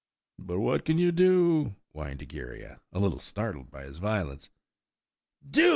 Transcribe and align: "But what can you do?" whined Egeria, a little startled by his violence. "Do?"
"But 0.39 0.57
what 0.57 0.83
can 0.83 0.97
you 0.97 1.11
do?" 1.11 1.75
whined 1.91 2.23
Egeria, 2.23 2.79
a 2.91 2.97
little 2.97 3.19
startled 3.19 3.69
by 3.69 3.83
his 3.83 3.99
violence. 3.99 4.49
"Do?" 5.47 5.69